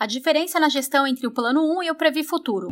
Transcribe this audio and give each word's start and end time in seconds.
A 0.00 0.06
diferença 0.06 0.60
na 0.60 0.68
gestão 0.68 1.04
entre 1.04 1.26
o 1.26 1.30
Plano 1.32 1.76
1 1.76 1.82
e 1.82 1.90
o 1.90 1.94
Previ 1.96 2.22
Futuro. 2.22 2.68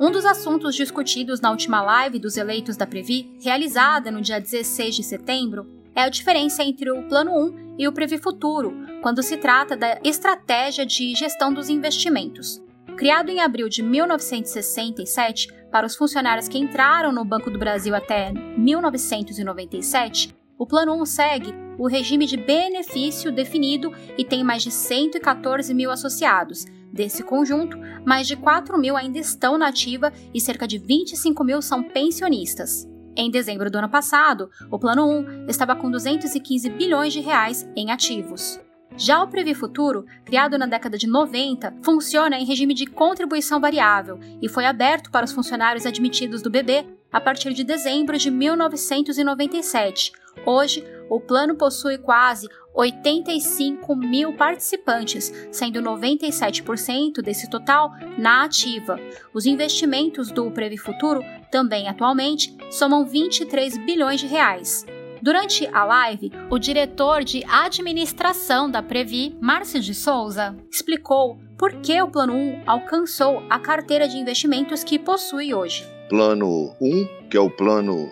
Um 0.00 0.10
dos 0.10 0.24
assuntos 0.24 0.74
discutidos 0.74 1.40
na 1.40 1.52
última 1.52 1.80
live 1.80 2.18
dos 2.18 2.36
eleitos 2.36 2.76
da 2.76 2.84
Previ, 2.84 3.38
realizada 3.40 4.10
no 4.10 4.20
dia 4.20 4.40
16 4.40 4.96
de 4.96 5.04
setembro, 5.04 5.70
é 5.94 6.02
a 6.02 6.08
diferença 6.08 6.64
entre 6.64 6.90
o 6.90 7.06
Plano 7.06 7.30
1 7.30 7.76
e 7.78 7.86
o 7.86 7.92
Previ 7.92 8.18
Futuro, 8.18 8.74
quando 9.02 9.22
se 9.22 9.36
trata 9.36 9.76
da 9.76 10.00
estratégia 10.02 10.84
de 10.84 11.14
gestão 11.14 11.54
dos 11.54 11.68
investimentos. 11.68 12.60
Criado 12.96 13.30
em 13.30 13.38
abril 13.38 13.68
de 13.68 13.80
1967 13.80 15.46
para 15.70 15.86
os 15.86 15.94
funcionários 15.94 16.48
que 16.48 16.58
entraram 16.58 17.12
no 17.12 17.24
Banco 17.24 17.52
do 17.52 17.58
Brasil 17.58 17.94
até 17.94 18.32
1997, 18.32 20.36
o 20.58 20.66
Plano 20.66 21.00
1 21.00 21.06
segue 21.06 21.54
o 21.78 21.86
regime 21.86 22.26
de 22.26 22.36
benefício 22.36 23.30
definido 23.30 23.92
e 24.18 24.24
tem 24.24 24.42
mais 24.42 24.64
de 24.64 24.72
114 24.72 25.72
mil 25.72 25.90
associados. 25.90 26.66
Desse 26.92 27.22
conjunto, 27.22 27.78
mais 28.04 28.26
de 28.26 28.34
4 28.34 28.76
mil 28.76 28.96
ainda 28.96 29.18
estão 29.18 29.56
na 29.56 29.68
ativa 29.68 30.12
e 30.34 30.40
cerca 30.40 30.66
de 30.66 30.78
25 30.78 31.44
mil 31.44 31.62
são 31.62 31.84
pensionistas. 31.84 32.88
Em 33.16 33.30
dezembro 33.30 33.70
do 33.70 33.78
ano 33.78 33.88
passado, 33.88 34.50
o 34.70 34.78
Plano 34.78 35.06
1 35.06 35.46
estava 35.46 35.76
com 35.76 35.90
215 35.90 36.68
bilhões 36.70 37.12
de 37.12 37.20
reais 37.20 37.68
em 37.76 37.92
ativos. 37.92 38.60
Já 38.96 39.22
o 39.22 39.28
Previ 39.28 39.54
Futuro, 39.54 40.04
criado 40.24 40.58
na 40.58 40.66
década 40.66 40.98
de 40.98 41.06
90, 41.06 41.72
funciona 41.84 42.36
em 42.36 42.44
regime 42.44 42.74
de 42.74 42.86
contribuição 42.86 43.60
variável 43.60 44.18
e 44.42 44.48
foi 44.48 44.66
aberto 44.66 45.10
para 45.12 45.24
os 45.24 45.30
funcionários 45.30 45.86
admitidos 45.86 46.42
do 46.42 46.50
BB 46.50 46.84
a 47.12 47.20
partir 47.20 47.52
de 47.54 47.62
dezembro 47.62 48.18
de 48.18 48.30
1997. 48.30 50.12
Hoje, 50.44 50.84
o 51.08 51.20
plano 51.20 51.54
possui 51.54 51.98
quase 51.98 52.48
85 52.74 53.96
mil 53.96 54.34
participantes, 54.34 55.32
sendo 55.50 55.80
97% 55.80 57.22
desse 57.22 57.48
total 57.50 57.90
na 58.16 58.44
ativa. 58.44 58.98
Os 59.34 59.46
investimentos 59.46 60.30
do 60.30 60.50
Previ 60.50 60.76
Futuro, 60.76 61.22
também 61.50 61.88
atualmente, 61.88 62.56
somam 62.70 63.04
23 63.04 63.78
bilhões 63.78 64.20
de 64.20 64.26
reais. 64.26 64.86
Durante 65.20 65.66
a 65.72 65.84
live, 65.84 66.30
o 66.48 66.58
diretor 66.58 67.24
de 67.24 67.42
administração 67.44 68.70
da 68.70 68.82
Previ, 68.82 69.36
Márcio 69.40 69.80
de 69.80 69.92
Souza, 69.92 70.56
explicou 70.70 71.38
por 71.58 71.72
que 71.80 72.00
o 72.00 72.08
Plano 72.08 72.34
1 72.34 72.62
alcançou 72.64 73.42
a 73.50 73.58
carteira 73.58 74.06
de 74.06 74.16
investimentos 74.16 74.84
que 74.84 74.98
possui 74.98 75.52
hoje. 75.52 75.84
Plano 76.08 76.72
1, 76.80 77.28
que 77.28 77.36
é 77.36 77.40
o 77.40 77.50
plano 77.50 78.08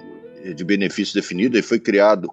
de 0.55 0.65
benefício 0.65 1.15
definido, 1.15 1.57
ele 1.57 1.63
foi 1.63 1.81
criado 1.81 2.31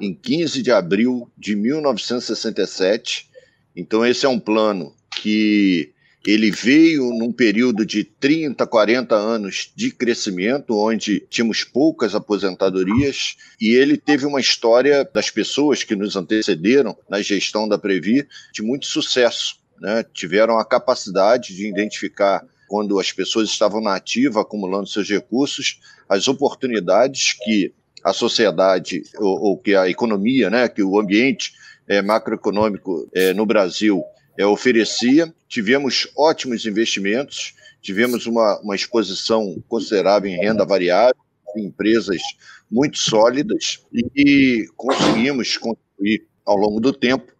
em 0.00 0.14
15 0.14 0.62
de 0.62 0.70
abril 0.70 1.30
de 1.36 1.54
1967. 1.54 3.28
Então 3.76 4.04
esse 4.04 4.24
é 4.24 4.28
um 4.28 4.40
plano 4.40 4.94
que 5.20 5.92
ele 6.24 6.50
veio 6.50 7.10
num 7.10 7.32
período 7.32 7.84
de 7.84 8.04
30, 8.04 8.64
40 8.66 9.14
anos 9.14 9.72
de 9.74 9.90
crescimento, 9.90 10.78
onde 10.78 11.20
tínhamos 11.28 11.64
poucas 11.64 12.14
aposentadorias, 12.14 13.36
e 13.60 13.74
ele 13.74 13.96
teve 13.96 14.24
uma 14.24 14.40
história 14.40 15.08
das 15.12 15.30
pessoas 15.30 15.82
que 15.82 15.96
nos 15.96 16.14
antecederam 16.14 16.96
na 17.08 17.20
gestão 17.20 17.68
da 17.68 17.76
Previ 17.76 18.26
de 18.52 18.62
muito 18.62 18.86
sucesso. 18.86 19.56
Né? 19.80 20.04
Tiveram 20.14 20.58
a 20.58 20.64
capacidade 20.64 21.56
de 21.56 21.66
identificar 21.66 22.46
quando 22.72 22.98
as 22.98 23.12
pessoas 23.12 23.50
estavam 23.50 23.82
na 23.82 23.94
ativa, 23.94 24.40
acumulando 24.40 24.88
seus 24.88 25.06
recursos, 25.06 25.78
as 26.08 26.26
oportunidades 26.26 27.34
que 27.34 27.70
a 28.02 28.14
sociedade 28.14 29.02
ou, 29.18 29.42
ou 29.42 29.58
que 29.58 29.74
a 29.74 29.90
economia, 29.90 30.48
né, 30.48 30.66
que 30.70 30.82
o 30.82 30.98
ambiente 30.98 31.52
é, 31.86 32.00
macroeconômico 32.00 33.06
é, 33.14 33.34
no 33.34 33.44
Brasil 33.44 34.02
é, 34.38 34.46
oferecia. 34.46 35.30
Tivemos 35.46 36.08
ótimos 36.16 36.64
investimentos, 36.64 37.52
tivemos 37.82 38.24
uma, 38.24 38.58
uma 38.62 38.74
exposição 38.74 39.62
considerável 39.68 40.30
em 40.30 40.38
renda 40.38 40.64
variável, 40.64 41.20
em 41.54 41.66
empresas 41.66 42.22
muito 42.70 42.96
sólidas 42.96 43.84
e 44.16 44.64
conseguimos 44.78 45.58
construir 45.58 46.26
ao 46.46 46.56
longo 46.56 46.80
do 46.80 46.90
tempo 46.90 47.30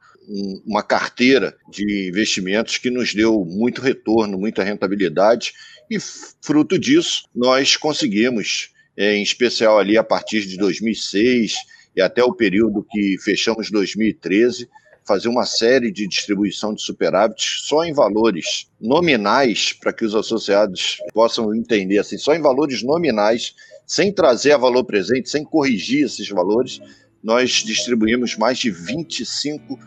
uma 0.66 0.82
carteira 0.82 1.56
de 1.70 2.08
investimentos 2.08 2.78
que 2.78 2.90
nos 2.90 3.14
deu 3.14 3.44
muito 3.44 3.80
retorno, 3.80 4.38
muita 4.38 4.62
rentabilidade 4.62 5.52
e 5.90 5.98
fruto 6.40 6.78
disso 6.78 7.24
nós 7.34 7.76
conseguimos, 7.76 8.70
é, 8.96 9.16
em 9.16 9.22
especial 9.22 9.78
ali 9.78 9.98
a 9.98 10.04
partir 10.04 10.46
de 10.46 10.56
2006 10.56 11.54
e 11.96 12.00
até 12.00 12.22
o 12.22 12.32
período 12.32 12.86
que 12.90 13.16
fechamos 13.22 13.70
2013, 13.70 14.68
fazer 15.04 15.28
uma 15.28 15.44
série 15.44 15.90
de 15.90 16.06
distribuição 16.06 16.72
de 16.74 16.82
superávites 16.82 17.64
só 17.66 17.84
em 17.84 17.92
valores 17.92 18.68
nominais, 18.80 19.72
para 19.72 19.92
que 19.92 20.04
os 20.04 20.14
associados 20.14 20.98
possam 21.12 21.54
entender, 21.54 21.98
assim, 21.98 22.16
só 22.16 22.34
em 22.34 22.40
valores 22.40 22.82
nominais, 22.82 23.54
sem 23.86 24.12
trazer 24.12 24.52
a 24.52 24.56
valor 24.56 24.84
presente, 24.84 25.28
sem 25.28 25.44
corrigir 25.44 26.06
esses 26.06 26.28
valores, 26.28 26.80
nós 27.22 27.50
distribuímos 27.50 28.36
mais 28.36 28.58
de 28.58 28.70
25 28.70 29.78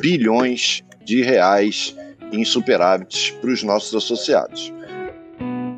bilhões 0.00 0.82
de 1.04 1.22
reais 1.22 1.96
em 2.32 2.44
superávites 2.44 3.30
para 3.30 3.50
os 3.50 3.62
nossos 3.62 3.94
associados. 3.94 4.72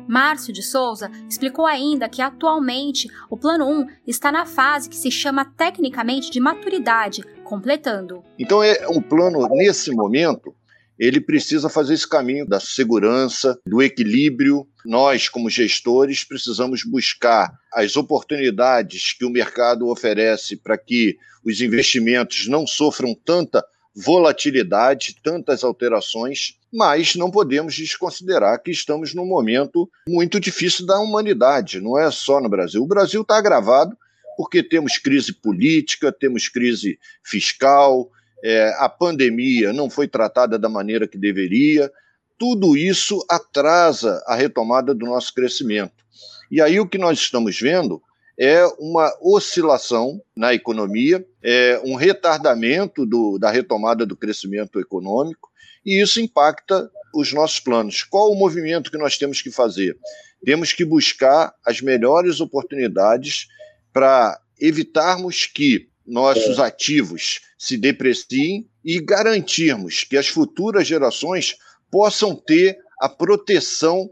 Márcio 0.07 0.53
de 0.53 0.63
Souza 0.63 1.11
explicou 1.29 1.65
ainda 1.65 2.07
que 2.07 2.21
atualmente 2.21 3.09
o 3.29 3.37
Plano 3.37 3.69
1 3.69 3.87
está 4.07 4.31
na 4.31 4.45
fase 4.45 4.89
que 4.89 4.95
se 4.95 5.11
chama 5.11 5.45
tecnicamente 5.45 6.31
de 6.31 6.39
maturidade, 6.39 7.21
completando. 7.43 8.23
Então 8.39 8.63
é 8.63 8.87
um 8.87 9.01
plano 9.01 9.47
nesse 9.49 9.91
momento 9.91 10.55
ele 10.97 11.21
precisa 11.21 11.69
fazer 11.69 11.93
esse 11.93 12.07
caminho 12.07 12.45
da 12.45 12.59
segurança, 12.59 13.59
do 13.67 13.81
equilíbrio. 13.81 14.67
Nós, 14.83 15.29
como 15.29 15.49
gestores, 15.49 16.23
precisamos 16.23 16.83
buscar 16.83 17.53
as 17.71 17.95
oportunidades 17.95 19.13
que 19.13 19.23
o 19.23 19.29
mercado 19.29 19.87
oferece 19.87 20.57
para 20.57 20.77
que 20.77 21.15
os 21.45 21.61
investimentos 21.61 22.47
não 22.47 22.65
sofram 22.65 23.13
tanta 23.13 23.63
volatilidade, 23.99 25.15
tantas 25.23 25.63
alterações, 25.63 26.55
mas 26.71 27.15
não 27.15 27.31
podemos 27.31 27.75
desconsiderar 27.75 28.61
que 28.61 28.69
estamos 28.69 29.15
num 29.15 29.25
momento 29.25 29.89
muito 30.07 30.39
difícil 30.39 30.85
da 30.85 30.99
humanidade, 30.99 31.81
não 31.81 31.97
é 31.97 32.11
só 32.11 32.39
no 32.39 32.47
Brasil. 32.47 32.83
O 32.83 32.87
Brasil 32.87 33.23
está 33.23 33.37
agravado 33.37 33.97
porque 34.37 34.61
temos 34.61 34.99
crise 34.99 35.33
política, 35.33 36.11
temos 36.11 36.47
crise 36.47 36.99
fiscal, 37.23 38.11
é, 38.43 38.71
a 38.77 38.87
pandemia 38.87 39.73
não 39.73 39.89
foi 39.89 40.07
tratada 40.07 40.59
da 40.59 40.69
maneira 40.69 41.07
que 41.07 41.17
deveria. 41.17 41.91
Tudo 42.37 42.77
isso 42.77 43.25
atrasa 43.27 44.23
a 44.27 44.35
retomada 44.35 44.93
do 44.93 45.07
nosso 45.07 45.33
crescimento. 45.33 46.05
E 46.51 46.61
aí 46.61 46.79
o 46.79 46.87
que 46.87 46.99
nós 46.99 47.17
estamos 47.17 47.59
vendo 47.59 47.99
é 48.39 48.63
uma 48.79 49.11
oscilação 49.21 50.21
na 50.35 50.53
economia, 50.53 51.25
é 51.41 51.81
um 51.83 51.95
retardamento 51.95 53.05
do, 53.05 53.39
da 53.39 53.49
retomada 53.49 54.05
do 54.05 54.15
crescimento 54.15 54.79
econômico, 54.79 55.49
e 55.85 56.01
isso 56.01 56.21
impacta 56.21 56.89
os 57.13 57.33
nossos 57.33 57.59
planos. 57.59 58.03
Qual 58.03 58.31
o 58.31 58.35
movimento 58.35 58.91
que 58.91 58.97
nós 58.97 59.17
temos 59.17 59.41
que 59.41 59.49
fazer? 59.49 59.97
Temos 60.45 60.71
que 60.71 60.85
buscar 60.85 61.53
as 61.65 61.81
melhores 61.81 62.39
oportunidades 62.39 63.47
para 63.91 64.39
evitarmos 64.59 65.45
que 65.45 65.89
nossos 66.05 66.59
ativos 66.59 67.41
se 67.57 67.75
depreciem 67.75 68.69
e 68.85 68.99
garantirmos 68.99 70.03
que 70.03 70.15
as 70.15 70.27
futuras 70.27 70.87
gerações 70.87 71.57
possam 71.91 72.35
ter 72.35 72.77
a 73.01 73.09
proteção 73.09 74.09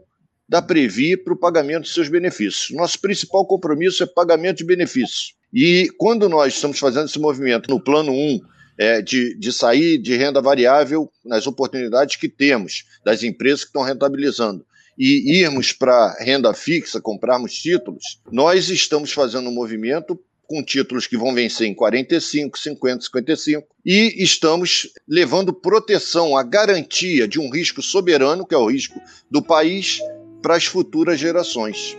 da 0.48 0.62
Previ 0.62 1.16
para 1.16 1.32
o 1.32 1.38
pagamento 1.38 1.84
de 1.84 1.90
seus 1.90 2.08
benefícios. 2.08 2.68
Nosso 2.70 3.00
principal 3.00 3.46
compromisso 3.46 4.02
é 4.02 4.06
pagamento 4.06 4.58
de 4.58 4.64
benefícios. 4.64 5.34
E 5.52 5.90
quando 5.98 6.28
nós 6.28 6.54
estamos 6.54 6.78
fazendo 6.78 7.06
esse 7.06 7.18
movimento 7.18 7.70
no 7.70 7.82
plano 7.82 8.12
1, 8.12 8.40
é, 8.78 9.00
de, 9.00 9.36
de 9.38 9.52
sair 9.52 9.98
de 9.98 10.14
renda 10.16 10.40
variável 10.40 11.10
nas 11.24 11.46
oportunidades 11.46 12.16
que 12.16 12.28
temos, 12.28 12.84
das 13.04 13.22
empresas 13.22 13.60
que 13.60 13.68
estão 13.68 13.82
rentabilizando, 13.82 14.64
e 14.98 15.40
irmos 15.40 15.72
para 15.72 16.16
renda 16.20 16.54
fixa, 16.54 17.00
comprarmos 17.00 17.52
títulos, 17.52 18.20
nós 18.32 18.70
estamos 18.70 19.12
fazendo 19.12 19.48
um 19.50 19.54
movimento 19.54 20.18
com 20.46 20.62
títulos 20.62 21.06
que 21.06 21.16
vão 21.16 21.34
vencer 21.34 21.66
em 21.66 21.74
45, 21.74 22.58
50, 22.58 23.04
55, 23.04 23.66
e 23.84 24.22
estamos 24.22 24.90
levando 25.06 25.52
proteção, 25.52 26.36
a 26.36 26.42
garantia 26.42 27.26
de 27.26 27.40
um 27.40 27.50
risco 27.50 27.82
soberano, 27.82 28.46
que 28.46 28.54
é 28.54 28.58
o 28.58 28.70
risco 28.70 28.98
do 29.30 29.42
país, 29.42 30.00
para 30.46 30.54
as 30.54 30.64
futuras 30.64 31.18
gerações. 31.18 31.98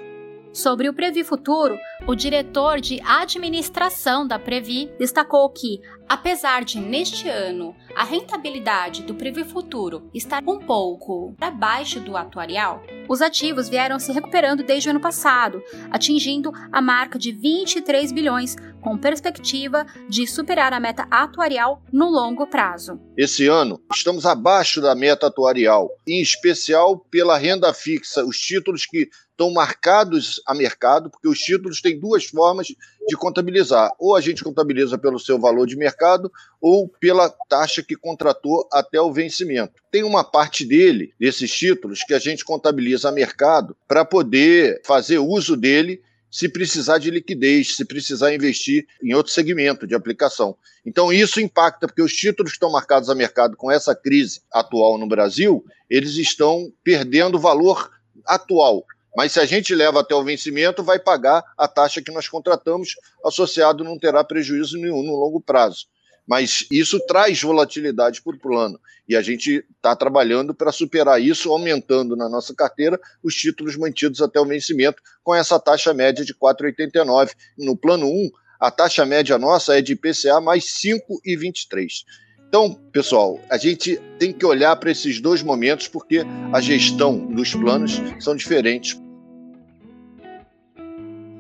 Sobre 0.53 0.88
o 0.88 0.94
Previ 0.94 1.21
Futuro, 1.21 1.77
o 2.07 2.15
diretor 2.15 2.79
de 2.79 2.97
administração 3.01 4.25
da 4.25 4.39
Previ 4.39 4.89
destacou 4.97 5.49
que, 5.49 5.81
apesar 6.07 6.63
de 6.63 6.79
neste 6.79 7.27
ano 7.27 7.75
a 7.94 8.05
rentabilidade 8.05 9.03
do 9.03 9.13
Previ 9.13 9.44
Futuro 9.44 10.09
estar 10.13 10.41
um 10.47 10.59
pouco 10.59 11.35
abaixo 11.41 11.99
do 11.99 12.15
atuarial, 12.15 12.81
Os 13.09 13.21
ativos 13.21 13.69
vieram 13.69 14.00
se 14.00 14.12
recuperando 14.12 14.63
desde 14.63 14.89
o 14.89 14.92
ano 14.92 15.00
passado, 15.00 15.63
atingindo 15.89 16.51
a 16.71 16.81
marca 16.81 17.18
de 17.18 17.31
23 17.31 18.12
bilhões, 18.12 18.56
com 18.81 18.98
perspectiva 18.98 19.86
de 20.09 20.27
superar 20.27 20.74
a 20.74 20.80
meta 20.80 21.07
atuarial 21.09 21.81
no 21.92 22.09
longo 22.09 22.48
prazo. 22.48 23.00
Esse 23.18 23.48
ano, 23.48 23.81
estamos 23.94 24.25
abaixo 24.25 24.81
da 24.81 24.94
meta 24.94 25.27
atuarial, 25.27 25.89
em 26.07 26.21
especial 26.21 27.00
pela 27.09 27.38
renda 27.38 27.74
fixa, 27.74 28.24
os 28.25 28.38
títulos 28.38 28.86
que 28.86 29.10
estão 29.38 29.51
marcados 29.51 30.42
a 30.48 30.56
mercado, 30.56 31.12
porque 31.12 31.28
os 31.28 31.38
títulos 31.38 31.80
têm 31.80 32.00
duas 32.00 32.25
formas 32.25 32.66
de 32.68 33.16
contabilizar. 33.16 33.92
Ou 34.00 34.16
a 34.16 34.22
gente 34.22 34.44
contabiliza 34.44 34.98
pelo 34.98 35.19
seu 35.19 35.39
valor 35.39 35.68
de 35.68 35.78
mercado, 35.78 36.31
ou 36.60 36.89
pela 37.00 37.30
taxa 37.48 37.84
que 37.84 37.95
contratou 37.95 38.68
até 38.74 39.00
o 39.00 39.13
vencimento. 39.13 39.74
Tem 39.92 40.04
uma 40.04 40.24
parte 40.24 40.66
dele, 40.66 41.13
desses 41.19 41.51
títulos, 41.51 42.04
que 42.04 42.16
a 42.16 42.19
gente 42.19 42.44
contabiliza 42.44 43.10
a 43.10 43.12
mercado 43.12 43.78
para 43.88 44.04
poder 44.04 44.81
fazer 44.84 45.19
uso 45.19 45.56
dele 45.56 46.01
se 46.31 46.50
precisar 46.50 46.98
de 46.98 47.12
liquidez, 47.12 47.75
se 47.75 47.86
precisar 47.86 48.34
investir 48.34 48.86
em 49.01 49.13
outro 49.13 49.31
segmento 49.31 49.86
de 49.86 49.95
aplicação. 49.95 50.57
Então, 50.84 51.13
isso 51.13 51.39
impacta, 51.39 51.88
porque 51.88 52.01
os 52.01 52.13
títulos 52.13 52.51
que 52.51 52.56
estão 52.56 52.72
marcados 52.72 53.10
a 53.10 53.16
mercado 53.16 53.56
com 53.56 53.72
essa 53.72 53.95
crise 53.95 54.42
atual 54.51 54.98
no 54.98 55.07
Brasil, 55.07 55.63
eles 55.89 56.16
estão 56.18 56.72
perdendo 56.84 57.39
valor 57.39 57.92
atual. 58.25 58.84
Mas 59.17 59.31
se 59.31 59.39
a 59.39 59.47
gente 59.47 59.73
leva 59.73 60.01
até 60.01 60.13
o 60.13 60.23
vencimento, 60.23 60.83
vai 60.83 60.99
pagar 60.99 61.43
a 61.57 61.67
taxa 61.67 62.03
que 62.03 62.11
nós 62.11 62.29
contratamos, 62.29 62.89
associado 63.25 63.83
não 63.83 63.97
terá 63.97 64.23
prejuízo 64.23 64.77
nenhum 64.77 65.01
no 65.01 65.15
longo 65.15 65.41
prazo. 65.41 65.87
Mas 66.27 66.67
isso 66.69 66.99
traz 67.07 67.41
volatilidade 67.41 68.21
o 68.23 68.37
plano. 68.37 68.79
E 69.09 69.15
a 69.15 69.21
gente 69.23 69.65
está 69.75 69.95
trabalhando 69.95 70.53
para 70.53 70.71
superar 70.71 71.19
isso, 71.19 71.51
aumentando 71.51 72.15
na 72.15 72.29
nossa 72.29 72.53
carteira 72.53 72.99
os 73.23 73.33
títulos 73.33 73.75
mantidos 73.75 74.21
até 74.21 74.39
o 74.39 74.45
vencimento, 74.45 75.01
com 75.23 75.33
essa 75.33 75.59
taxa 75.59 75.95
média 75.95 76.23
de 76.23 76.35
4,89. 76.35 77.31
No 77.57 77.75
plano 77.75 78.05
1, 78.05 78.29
a 78.59 78.69
taxa 78.69 79.03
média 79.03 79.35
nossa 79.39 79.79
é 79.79 79.81
de 79.81 79.93
IPCA 79.93 80.39
mais 80.39 80.65
5,23. 80.65 82.03
Então, 82.47 82.75
pessoal, 82.91 83.39
a 83.49 83.57
gente 83.57 83.99
tem 84.19 84.31
que 84.31 84.45
olhar 84.45 84.75
para 84.75 84.91
esses 84.91 85.19
dois 85.19 85.41
momentos 85.41 85.87
porque 85.87 86.21
a 86.53 86.61
gestão 86.61 87.17
dos 87.33 87.55
planos 87.55 87.99
são 88.19 88.35
diferentes 88.35 88.95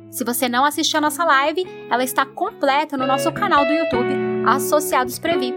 se 0.09 0.23
você 0.23 0.47
não 0.47 0.65
assistiu 0.65 0.97
a 0.97 1.01
nossa 1.01 1.23
live, 1.23 1.65
ela 1.89 2.03
está 2.03 2.25
completa 2.25 2.97
no 2.97 3.05
nosso 3.05 3.31
canal 3.31 3.65
do 3.65 3.71
YouTube, 3.71 4.13
Associados 4.45 5.19
Previ. 5.19 5.53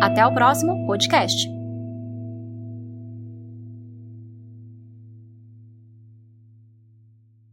Até 0.00 0.26
o 0.26 0.32
próximo 0.32 0.86
podcast. 0.86 1.59